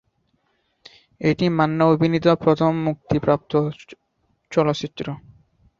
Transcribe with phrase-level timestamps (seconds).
[1.21, 3.51] এটি মান্না অভিনীত প্রথম মুক্তি প্রাপ্ত
[4.51, 5.05] চলচ্চিত্র।